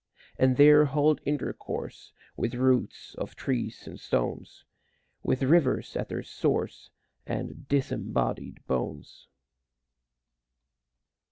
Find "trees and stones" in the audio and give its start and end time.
3.35-4.65